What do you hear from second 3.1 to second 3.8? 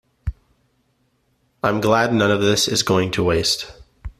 to waste.